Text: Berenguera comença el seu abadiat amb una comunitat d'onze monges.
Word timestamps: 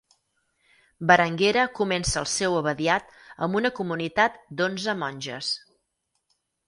Berenguera 1.11 1.65
comença 1.81 2.17
el 2.21 2.27
seu 2.31 2.57
abadiat 2.61 3.13
amb 3.47 3.59
una 3.61 3.73
comunitat 3.81 4.41
d'onze 4.63 4.97
monges. 5.03 5.51